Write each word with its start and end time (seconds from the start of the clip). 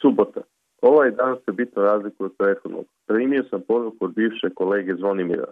Subota. 0.00 0.42
Ovaj 0.82 1.10
dan 1.10 1.36
se 1.44 1.52
bitno 1.52 1.82
razlikuje 1.82 2.26
od 2.26 2.36
prethodnog. 2.38 2.84
Primio 3.06 3.44
sam 3.50 3.60
poruku 3.68 4.04
od 4.04 4.14
bivše 4.14 4.50
kolege 4.54 4.94
Zvonimira, 4.94 5.50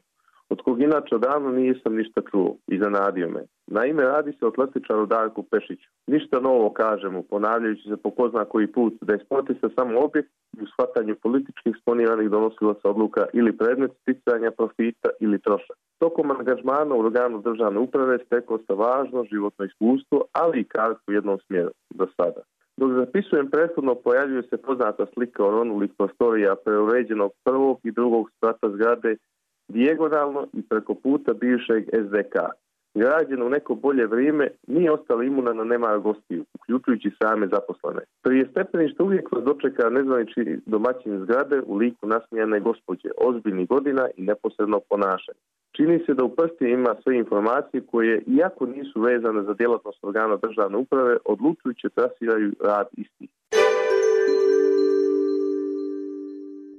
od 0.49 0.63
kog 0.63 0.83
inače 0.83 1.15
odavno 1.15 1.51
nisam 1.53 1.95
ništa 1.95 2.21
čuo 2.31 2.57
i 2.67 2.79
zanadio 2.79 3.29
me. 3.29 3.43
Naime, 3.67 4.03
radi 4.03 4.33
se 4.33 4.45
o 4.45 4.49
atletičaru 4.49 5.07
Darku 5.07 5.43
Pešiću. 5.43 5.89
Ništa 6.07 6.41
novo 6.41 6.71
kažemo, 6.71 7.23
ponavljajući 7.23 7.89
se 7.89 7.97
po 7.97 8.11
ko 8.11 8.31
koji 8.49 8.67
put, 8.67 8.95
da 9.01 9.13
je 9.13 9.25
sportista 9.25 9.69
samo 9.77 10.01
objekt 10.01 10.31
u 10.63 10.67
shvatanju 10.67 11.17
političkih 11.23 11.77
sponiranih 11.81 12.31
donosilaca 12.31 12.89
odluka 12.89 13.27
ili 13.33 13.57
predmet 13.57 13.93
sticanja 14.01 14.51
profita 14.51 15.09
ili 15.21 15.39
trošak. 15.39 15.77
Tokom 15.99 16.31
angažmana 16.31 16.95
u 16.95 17.01
organu 17.01 17.43
državne 17.43 17.79
uprave 17.79 18.19
stekao 18.27 18.59
se 18.59 18.75
važno 18.75 19.25
životno 19.33 19.65
iskustvo, 19.65 20.25
ali 20.33 20.61
i 20.61 20.65
kartu 20.65 21.03
u 21.09 21.13
jednom 21.13 21.39
smjeru 21.47 21.71
do 21.95 22.07
sada. 22.17 22.43
Dok 22.77 22.93
zapisujem 22.93 23.51
prethodno 23.51 23.95
pojavljuje 23.95 24.43
se 24.43 24.57
poznata 24.57 25.07
slika 25.15 25.45
oronulih 25.45 25.91
prostorija 25.99 26.57
preuređenog 26.65 27.33
prvog 27.45 27.81
i 27.85 27.91
drugog 27.91 28.31
sprata 28.31 28.71
zgrade 28.71 29.17
dijagonalno 29.69 30.47
i 30.53 30.63
preko 30.63 30.95
puta 30.95 31.33
bivšeg 31.33 31.85
SDK. 31.85 32.35
Građen 32.95 33.43
u 33.43 33.49
neko 33.49 33.75
bolje 33.75 34.07
vrijeme 34.07 34.49
nije 34.67 34.93
ostala 34.93 35.25
imuna 35.25 35.53
na 35.53 35.65
nema 35.65 35.99
gostiju, 35.99 36.45
uključujući 36.55 37.11
same 37.23 37.47
zaposlene. 37.47 38.03
Prije 38.23 38.49
stepeništa 38.51 39.05
uvijek 39.05 39.33
vas 39.33 39.45
dočeka 39.45 39.91
nezvanični 39.91 40.59
domaćin 40.67 41.21
zgrade 41.23 41.63
u 41.67 41.77
liku 41.77 42.07
nasmijane 42.07 42.61
gospođe, 42.61 43.09
ozbiljnih 43.17 43.69
godina 43.69 44.09
i 44.17 44.23
neposredno 44.23 44.81
ponašanje. 44.91 45.39
Čini 45.77 45.99
se 46.07 46.15
da 46.15 46.25
u 46.25 46.35
prsti 46.37 46.65
ima 46.71 46.95
sve 47.03 47.17
informacije 47.17 47.87
koje, 47.91 48.23
iako 48.27 48.67
nisu 48.67 49.01
vezane 49.01 49.43
za 49.43 49.55
djelatnost 49.55 50.05
organa 50.05 50.37
državne 50.37 50.77
uprave, 50.77 51.17
odlučujuće 51.25 51.89
trasiraju 51.89 52.53
rad 52.61 52.87
istih. 52.93 53.31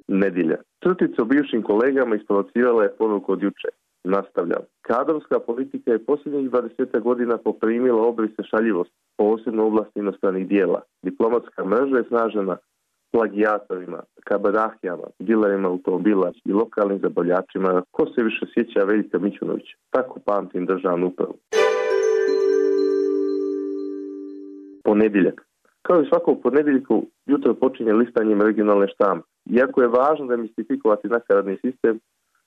Nedjelja. 0.07 0.57
Crtica 0.83 1.21
o 1.21 1.25
bivšim 1.25 1.61
kolegama 1.63 2.15
isprovocirala 2.15 2.83
je 2.83 2.95
poruku 2.97 3.31
od 3.31 3.43
juče. 3.43 3.67
Nastavljam. 4.03 4.63
Kadrovska 4.81 5.39
politika 5.39 5.91
je 5.91 6.05
posljednjih 6.05 6.49
20 6.49 6.99
godina 6.99 7.37
poprimila 7.37 8.01
obrise 8.01 8.43
šaljivost, 8.43 8.91
posebno 9.17 9.63
u 9.63 9.67
oblasti 9.67 9.99
inostranih 9.99 10.47
dijela. 10.47 10.81
Diplomatska 11.03 11.65
mreža 11.65 11.97
je 11.97 12.03
snažena 12.07 12.57
plagijatorima, 13.15 13.99
kabarahijama, 14.23 15.07
dilerima 15.19 15.67
automobila 15.69 16.31
i 16.45 16.51
lokalnim 16.51 16.99
zabavljačima. 16.99 17.81
Ko 17.91 18.05
se 18.05 18.23
više 18.23 18.45
sjeća 18.53 18.83
Veljka 18.83 19.19
Mićunović? 19.19 19.67
Tako 19.89 20.19
pamtim 20.25 20.65
državnu 20.65 21.07
upravu. 21.07 21.35
Ponedjeljak. 24.83 25.47
Kao 25.81 26.01
i 26.01 26.07
svakog 26.09 26.41
ponedjeljku, 26.43 27.05
jutro 27.25 27.53
počinje 27.53 27.93
listanjem 27.93 28.41
regionalne 28.41 28.87
štampe. 28.87 29.27
Iako 29.45 29.81
je 29.81 29.87
važno 29.87 30.25
demistifikovati 30.27 31.07
nakaradni 31.07 31.57
sistem, 31.61 31.99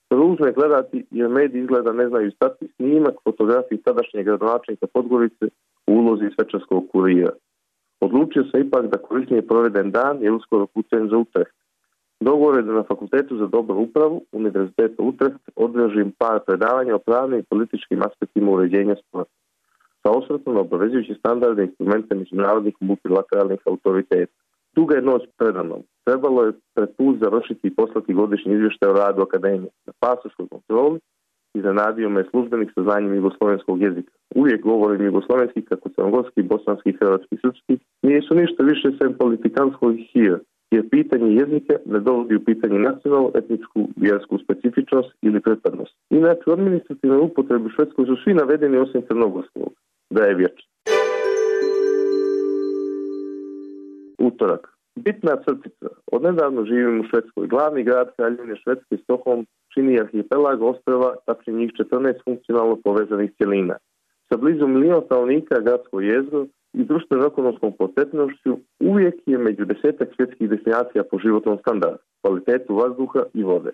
ružno 0.09 0.45
je 0.45 0.53
gledati 0.53 1.05
jer 1.11 1.29
mediji 1.29 1.61
izgleda 1.61 1.93
ne 1.93 2.07
znaju 2.07 2.31
stati 2.31 2.67
snimak 2.75 3.15
fotografiji 3.23 3.81
tadašnjeg 3.81 4.25
gradonačnika 4.25 4.87
Podgorice 4.93 5.45
u 5.87 5.91
ulozi 5.93 6.29
svečarskog 6.35 6.83
kurira. 6.91 7.31
Odlučio 8.01 8.43
se 8.43 8.59
ipak 8.59 8.87
da 8.87 8.97
korisnije 8.97 9.47
proveden 9.47 9.91
dan 9.91 10.21
je 10.21 10.31
uskoro 10.31 10.65
putem 10.65 11.09
za 11.09 11.17
Utrecht. 11.17 11.55
Dogovor 12.19 12.55
je 12.55 12.63
da 12.63 12.73
na 12.73 12.83
Fakultetu 12.83 13.37
za 13.37 13.47
dobru 13.47 13.75
upravu 13.75 14.21
Univerziteta 14.31 15.03
Utrecht 15.03 15.49
održim 15.55 16.11
par 16.17 16.39
predavanja 16.47 16.95
o 16.95 16.99
pravnim 16.99 17.39
i 17.39 17.43
političkim 17.43 18.01
aspektima 18.01 18.51
uređenja 18.51 18.95
sporta 18.95 19.39
sa 20.03 20.11
osvrtom 20.11 20.53
na 20.53 20.59
obavezujući 20.59 21.13
standarde 21.19 21.63
instrumente 21.63 22.15
međunarodnih 22.15 22.75
multilateralnih 22.79 23.59
autoriteta. 23.65 24.33
Duga 24.75 24.95
je 24.95 25.01
noć 25.01 25.21
predanom. 25.37 25.81
Trebalo 26.05 26.43
je 26.43 26.53
pred 26.75 26.89
put 26.97 27.19
završiti 27.19 27.67
i 27.67 27.75
poslati 27.75 28.13
godišnji 28.13 28.53
izvještaj 28.53 28.89
o 28.89 28.93
radu 28.93 29.21
akademije 29.21 29.71
na 29.85 29.93
pasoškoj 29.99 30.47
kontroli 30.47 30.99
i 31.53 31.61
zanadio 31.61 32.09
me 32.09 32.23
službenik 32.29 32.71
sa 32.75 32.81
znanjem 32.83 33.15
jugoslovenskog 33.15 33.81
jezika. 33.81 34.11
Uvijek 34.35 34.61
govorim 34.63 35.05
jugoslovenski 35.05 35.61
kako 35.61 35.89
crnogorski, 35.89 36.41
bosanski, 36.41 36.93
hrvatski, 36.99 37.37
srpski. 37.41 37.77
Nisu 38.01 38.35
ništa 38.35 38.63
više 38.63 38.87
sem 38.97 39.13
politikanskog 39.13 39.95
hir, 40.13 40.39
jer 40.71 40.89
pitanje 40.89 41.33
jezika 41.33 41.73
ne 41.85 41.99
dovodi 41.99 42.35
u 42.35 42.43
pitanje 42.43 42.79
nacionalnu, 42.79 43.31
etničku, 43.35 43.89
vjersku 43.95 44.37
specifičnost 44.43 45.09
ili 45.21 45.41
pripadnost. 45.41 45.95
Inače, 46.09 46.43
u 46.47 46.53
administrativnoj 46.53 47.19
upotrebi 47.19 47.65
u 47.65 47.69
Švedskoj 47.69 48.05
su 48.05 48.15
svi 48.23 48.33
navedeni 48.33 48.77
osim 48.77 49.01
crnogorskog, 49.07 49.73
da 50.09 50.23
je 50.23 50.35
vječan. 50.35 50.67
Utorak. 54.19 54.79
Bitna 54.95 55.35
crtica. 55.45 55.87
Od 56.11 56.23
nedavno 56.23 56.65
živim 56.65 56.99
u 56.99 57.03
Švedskoj. 57.09 57.47
Glavni 57.47 57.83
grad 57.83 58.07
Kraljevine 58.15 58.55
Švedske, 58.63 58.97
Stockholm, 59.03 59.45
čini 59.73 59.99
arhipelag 59.99 60.61
ostrava, 60.61 61.15
tačnije 61.25 61.59
njih 61.59 61.71
14 61.71 62.23
funkcionalno 62.23 62.75
povezanih 62.83 63.31
cjelina. 63.37 63.75
Sa 64.29 64.37
blizu 64.37 64.67
milijuna 64.67 65.01
stanovnika 65.05 65.59
gradsko 65.59 66.01
jezgro 66.01 66.45
i 66.73 66.83
društveno-ekonomskom 66.83 67.73
potetnošću 67.79 68.57
uvijek 68.79 69.15
je 69.25 69.37
među 69.37 69.65
desetak 69.65 70.09
svjetskih 70.15 70.49
destinacija 70.49 71.03
po 71.11 71.19
životnom 71.19 71.57
standardu, 71.57 71.97
kvalitetu 72.21 72.75
vazduha 72.75 73.23
i 73.33 73.43
vode. 73.43 73.71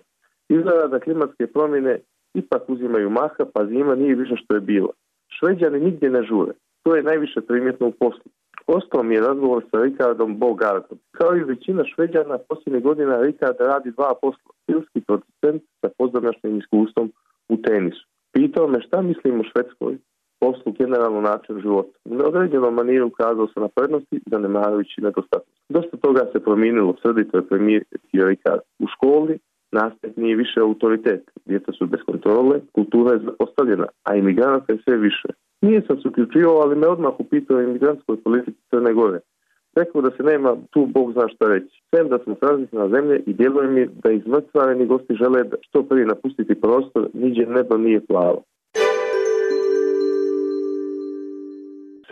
Izgleda 0.48 0.86
da 0.88 1.00
klimatske 1.00 1.46
promjene 1.46 2.00
ipak 2.34 2.62
uzimaju 2.68 3.10
maha, 3.10 3.44
pa 3.54 3.66
zima 3.66 3.94
nije 3.94 4.14
više 4.14 4.36
što 4.36 4.54
je 4.54 4.60
bilo. 4.60 4.90
Šveđani 5.28 5.80
nigdje 5.80 6.10
ne 6.10 6.22
žure. 6.22 6.52
To 6.82 6.96
je 6.96 7.02
najviše 7.02 7.40
primjetno 7.40 7.86
u 7.86 7.92
poslu. 7.92 8.30
Ostao 8.66 9.02
mi 9.02 9.14
je 9.14 9.20
razgovor 9.20 9.64
sa 9.70 9.82
Rikardom 9.82 10.38
Bogartom. 10.38 10.98
Kao 11.10 11.36
i 11.36 11.44
većina 11.44 11.84
šveđana, 11.84 12.38
posljednje 12.48 12.80
godina 12.80 13.20
Rikard 13.20 13.56
radi 13.60 13.90
dva 13.90 14.12
posla. 14.22 14.50
Filski 14.66 15.00
producent 15.06 15.62
sa 15.80 15.88
pozornačnim 15.98 16.58
iskustvom 16.58 17.12
u 17.48 17.56
tenisu. 17.56 18.06
Pitao 18.32 18.68
me 18.68 18.80
šta 18.80 19.02
mislim 19.02 19.40
o 19.40 19.44
Švedskoj, 19.50 19.98
poslu 20.40 20.72
generalno 20.72 21.20
način 21.20 21.60
života. 21.60 21.98
U 22.04 22.14
neodređenom 22.14 22.74
maniru 22.74 23.06
ukazao 23.06 23.46
se 23.46 23.60
na 23.60 23.68
prednosti, 23.68 24.20
zanemarajući 24.26 25.00
nedostatnost. 25.00 25.62
Dosta 25.68 25.96
toga 25.96 26.20
se 26.32 26.40
promijenilo, 26.40 26.94
srdito 27.02 27.36
je 27.36 27.48
primijetio 27.48 28.28
Rikard. 28.28 28.60
U 28.78 28.86
školi 28.86 29.38
nastavnik 29.72 30.16
nije 30.16 30.36
više 30.36 30.60
autoritet, 30.60 31.22
djeca 31.44 31.72
su 31.72 31.86
bez 31.86 32.00
kontrole, 32.06 32.60
kultura 32.74 33.12
je 33.12 33.24
zapostavljena, 33.28 33.86
a 34.04 34.16
imigranata 34.16 34.72
je 34.72 34.82
sve 34.84 34.96
više. 34.96 35.28
Nije 35.60 35.82
sam 35.86 35.96
se 36.00 36.08
uključivao, 36.08 36.56
ali 36.56 36.76
me 36.76 36.86
odmah 36.86 37.12
upitao 37.18 37.60
imigrantskoj 37.60 38.22
politici 38.24 38.60
Crne 38.70 38.92
Gore. 38.92 39.20
Rekao 39.76 40.02
da 40.02 40.10
se 40.10 40.22
nema 40.22 40.56
tu 40.70 40.86
Bog 40.86 41.12
zna 41.12 41.28
šta 41.28 41.44
reći. 41.48 41.82
Sem 41.94 42.08
da 42.08 42.18
smo 42.18 42.36
na 42.72 42.88
zemlje 42.88 43.22
i 43.26 43.32
djeluje 43.32 43.68
mi 43.68 43.86
da 43.86 44.10
izmrcvareni 44.10 44.86
gosti 44.86 45.14
žele 45.14 45.44
što 45.60 45.82
prije 45.82 46.06
napustiti 46.06 46.60
prostor, 46.60 47.08
niđe 47.14 47.46
nebo 47.46 47.76
nije 47.76 48.06
plavo. 48.06 48.42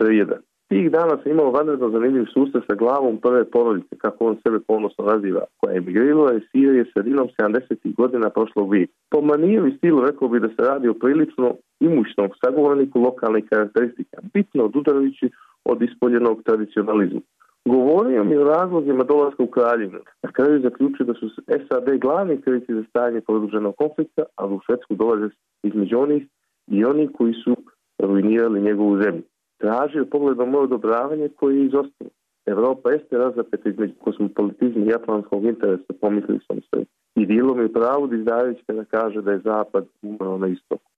Srijeda. 0.05 0.37
Tih 0.69 0.91
dana 0.91 1.17
sam 1.23 1.31
imao 1.31 1.51
vanredno 1.51 1.89
zanimljiv 1.89 2.25
susret 2.33 2.63
sa 2.67 2.75
glavom 2.75 3.17
prve 3.17 3.43
porodice, 3.45 3.95
kako 3.97 4.25
on 4.25 4.37
sebe 4.43 4.59
ponosno 4.67 5.05
naziva, 5.05 5.43
koja 5.57 5.71
je 5.71 5.77
emigrirala 5.77 6.33
iz 6.33 6.41
Sirije 6.51 6.85
sredinom 6.93 7.27
70. 7.39 7.95
godina 7.95 8.29
prošlog 8.29 8.71
vijeka. 8.73 8.93
Po 9.11 9.21
manijeru 9.21 9.67
i 9.67 9.77
stilu 9.77 10.05
rekao 10.05 10.27
bi 10.27 10.39
da 10.39 10.47
se 10.47 10.61
radi 10.71 10.87
o 10.87 10.93
prilično 10.93 11.55
imućnom 11.79 12.29
sagovorniku 12.43 12.99
lokalnih 12.99 13.45
karakteristika, 13.49 14.17
bitno 14.33 14.63
odudarajući 14.63 15.29
od 15.65 15.81
ispoljenog 15.81 16.43
tradicionalizma. 16.43 17.21
Govorio 17.65 18.23
mi 18.23 18.35
o 18.37 18.43
razlozima 18.43 19.03
dolaska 19.03 19.43
u 19.43 19.47
kraljevinu. 19.47 19.99
Na 20.23 20.31
kraju 20.31 20.61
zaključio 20.61 21.05
da 21.05 21.13
su 21.13 21.29
SAD 21.67 21.87
glavni 22.01 22.41
kritici 22.41 22.73
za 22.73 22.83
stajanje 22.89 23.21
produženog 23.21 23.75
konflikta, 23.75 24.23
a 24.35 24.45
u 24.45 24.59
Švedsku 24.65 24.95
dolaze 24.95 25.29
između 25.63 25.99
onih 25.99 26.23
i 26.67 26.85
oni 26.85 27.13
koji 27.13 27.33
su 27.33 27.55
ruinirali 27.99 28.61
njegovu 28.61 29.01
zemlju 29.01 29.23
tražio 29.65 30.05
pogledom 30.05 30.49
moje 30.49 30.63
odobravanje 30.63 31.29
koji 31.29 31.57
je 31.57 31.65
izostalo. 31.65 32.09
Evropa 32.45 32.91
jeste 32.91 33.17
razapeta 33.17 33.69
između 33.69 33.93
kosmopolitizma 34.03 34.85
i 34.85 34.87
japanskog 34.87 35.45
interesa, 35.45 35.93
pomislili 36.01 36.39
sam 36.47 36.57
se. 36.61 36.85
I 37.15 37.25
bilo 37.25 37.55
mi 37.55 37.73
pravo 37.73 38.07
da 38.07 38.15
izdajući 38.15 38.63
kada 38.67 38.85
kaže 38.85 39.21
da 39.21 39.31
je 39.31 39.39
zapad 39.39 39.85
umro 40.01 40.37
na 40.37 40.47
istoku. 40.47 40.89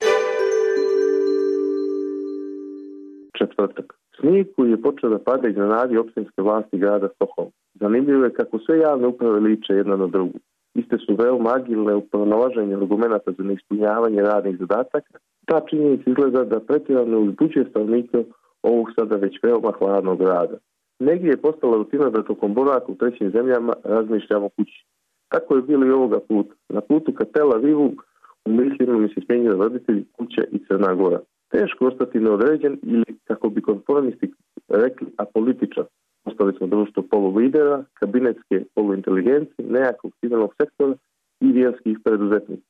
Četvrtak. 3.38 3.94
Snijeg 4.20 4.48
koji 4.56 4.72
je 4.72 4.82
počeo 4.82 5.10
da 5.10 5.20
pada 5.20 5.48
iznenadi 5.48 5.98
općinske 5.98 6.42
vlasti 6.42 6.78
grada 6.78 7.08
Stockholm. 7.16 7.52
Zanimljivo 7.74 8.24
je 8.24 8.34
kako 8.34 8.60
sve 8.60 8.80
javne 8.80 9.08
uprave 9.08 9.40
liče 9.40 9.74
jedna 9.74 9.96
na 9.96 10.08
drugu. 10.08 10.40
Iste 10.74 10.98
su 10.98 11.16
veoma 11.16 11.50
agilne 11.56 11.96
u 11.96 12.02
pronalaženju 12.02 12.78
argumenta 12.78 13.32
za 13.38 13.44
neispunjavanje 13.44 14.22
radnih 14.22 14.58
zadataka. 14.60 15.20
Ta 15.46 15.62
činjenica 15.70 16.10
izgleda 16.10 16.44
da 16.44 16.60
pretjerano 16.60 17.20
uzbuđuje 17.20 17.66
stanovnike 17.70 18.24
ovog 18.64 18.88
sada 19.00 19.16
već 19.16 19.44
veoma 19.44 19.72
hladnog 19.80 20.22
rada. 20.22 20.58
Negdje 21.00 21.30
je 21.30 21.42
postala 21.42 21.78
rutina 21.78 22.10
da 22.10 22.24
tokom 22.24 22.54
boravka 22.54 22.92
u 22.92 22.96
trećim 22.96 23.32
zemljama 23.32 23.74
razmišljamo 23.84 24.50
kući. 24.50 24.86
Tako 25.30 25.56
je 25.56 25.62
bilo 25.62 25.86
i 25.86 25.92
ovoga 25.92 26.20
puta. 26.20 26.54
Na 26.70 26.82
putu 26.82 27.14
ka 27.14 27.26
Tel 27.26 27.54
Avivu 27.54 27.94
u 28.46 28.52
mi 28.52 29.10
se 29.14 29.22
smijenili 29.26 29.58
roditelji 29.58 30.06
kuće 30.18 30.42
i 30.52 30.60
Crna 30.68 30.94
Gora. 30.94 31.20
Teško 31.50 31.86
ostati 31.86 32.20
neodređen 32.20 32.80
ili, 32.84 33.06
kako 33.24 33.50
bi 33.50 33.62
konformisti 33.62 34.34
rekli, 34.68 35.08
apolitičan. 35.18 35.86
Ostali 36.26 36.54
smo 36.58 36.68
društvo 36.68 37.04
polulidera, 37.12 37.84
kabinetske 37.94 38.64
poluinteligencije, 38.76 39.66
nejakog 39.70 40.12
civilnog 40.20 40.54
sektora 40.62 40.94
i 41.40 41.52
vjerskih 41.52 41.98
preduzetnika. 42.04 42.68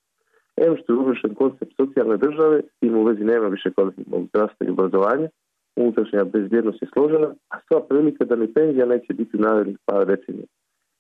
Em 0.58 0.78
što 0.78 0.94
je 0.94 1.00
uvršen 1.00 1.36
koncept 1.36 1.74
socijalne 1.78 2.18
države, 2.18 2.62
s 2.62 2.80
tim 2.80 2.96
u 2.98 3.04
vezi 3.04 3.24
nema 3.24 3.48
više 3.48 3.74
kvalitetnog 3.74 4.28
zdravstva 4.28 4.68
i 4.68 4.70
obrazovanja, 4.70 5.30
unutrašnja 5.78 6.24
bezbjednost 6.24 6.82
je 6.82 6.88
složena, 6.94 7.30
a 7.50 7.56
sva 7.68 7.80
prilika 7.90 8.26
da 8.26 8.36
ni 8.36 8.54
penzija 8.54 8.86
neće 8.86 9.14
biti 9.14 9.38
narednih 9.38 9.78
par 9.86 10.06
decenija. 10.06 10.46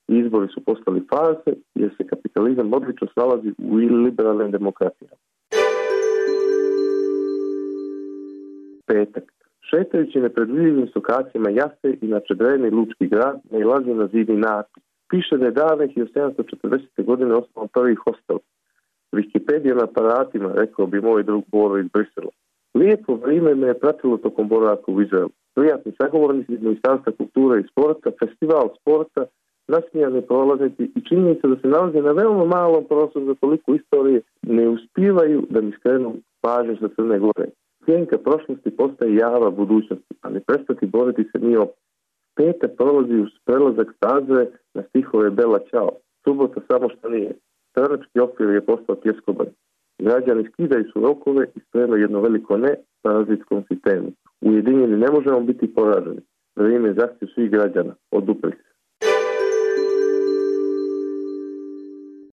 Izbori 0.07 0.47
su 0.53 0.63
postali 0.65 1.07
farse 1.09 1.51
jer 1.75 1.89
se 1.97 2.07
kapitalizam 2.07 2.73
odlično 2.73 3.07
snalazi 3.13 3.53
u 3.57 3.75
liberalnim 3.75 4.51
demokratijama. 4.51 5.15
Petak. 8.87 9.23
Šetajući 9.69 10.19
nepredvidljivim 10.19 10.87
lokacijama 10.95 11.49
Jase 11.49 11.97
i 12.01 12.07
na 12.07 12.19
Čedreni 12.19 12.69
Lučki 12.69 13.07
grad 13.07 13.39
nailazi 13.51 13.93
na 13.93 14.07
zidni 14.07 14.37
napis. 14.37 14.83
Piše 15.09 15.37
da 15.37 15.45
je 15.45 15.51
davnih 15.51 15.97
1740. 15.97 17.05
godine 17.05 17.33
osnovan 17.33 17.69
prvi 17.73 17.95
hostel. 17.95 18.37
Wikipedia 19.11 19.75
na 19.75 19.83
aparatima, 19.83 20.53
rekao 20.55 20.87
bi 20.87 21.01
moj 21.01 21.23
drug 21.23 21.43
Boro 21.51 21.77
iz 21.77 21.87
Brisela. 21.93 22.31
Lijepo 22.79 23.15
vrijeme 23.15 23.55
me 23.55 23.67
je 23.67 23.79
pratilo 23.79 24.17
tokom 24.17 24.47
boravka 24.47 24.91
u 24.91 25.01
Izraelu. 25.01 25.29
Prijatni 25.55 25.91
sagovornici 26.01 26.53
iz 26.53 26.61
Ministarstva 26.61 27.11
kulture 27.17 27.61
i 27.61 27.67
sporta, 27.71 28.09
festival 28.19 28.69
sporta, 28.79 29.25
nasmijani 29.67 30.21
prolaznici 30.21 30.83
i 30.95 31.01
činjenica 31.09 31.47
da 31.47 31.55
se 31.61 31.67
nalaze 31.67 32.01
na 32.01 32.11
veoma 32.11 32.45
malom 32.45 32.83
prostoru 32.85 33.25
za 33.25 33.35
toliko 33.41 33.75
istorije 33.75 34.21
ne 34.41 34.69
uspivaju 34.69 35.47
da 35.49 35.61
mi 35.61 35.71
skrenu 35.71 36.13
pažnju 36.41 36.77
sa 36.81 36.87
Crne 36.95 37.19
Gore. 37.19 37.47
Sjenka 37.85 38.17
prošlosti 38.17 38.77
postaje 38.77 39.15
java 39.15 39.49
budućnosti, 39.49 40.13
a 40.21 40.29
ne 40.29 40.39
prestati 40.39 40.85
boriti 40.85 41.23
se 41.31 41.39
nije. 41.39 41.65
Petak 42.35 42.71
prolazi 42.77 43.13
uz 43.13 43.29
prelazak 43.45 43.87
staze 43.97 44.45
na 44.73 44.83
stihove 44.89 45.29
Bela 45.29 45.59
Ćao. 45.69 45.91
Subota 46.23 46.61
samo 46.67 46.89
što 46.89 47.09
nije. 47.09 47.31
Stranački 47.71 48.19
okvir 48.19 48.49
je 48.49 48.65
postao 48.65 48.95
pjeskobar. 48.95 49.47
Građani 49.99 50.49
skidaju 50.53 50.85
su 50.93 50.99
rokove 50.99 51.47
i 51.55 51.59
spremaju 51.59 52.01
jedno 52.01 52.21
veliko 52.21 52.57
ne 52.57 52.75
parazitskom 53.01 53.63
sistemu. 53.67 54.11
Ujedinjeni 54.41 54.97
ne 54.97 55.07
možemo 55.11 55.39
biti 55.39 55.73
poraženi. 55.73 56.21
Vrijeme 56.55 56.89
je 56.89 56.93
zahtjev 56.93 57.27
svih 57.33 57.51
građana. 57.51 57.95
Oduprih 58.11 58.55